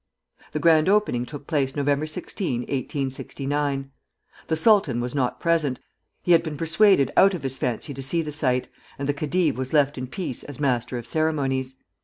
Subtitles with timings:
[0.53, 1.85] The grand opening took place Nov.
[2.09, 3.91] 16, 1869.
[4.47, 5.79] The sultan was not present;
[6.23, 8.67] he had been persuaded out of his fancy to see the sight,
[8.97, 11.75] and the khedive was left in peace as master of ceremonies.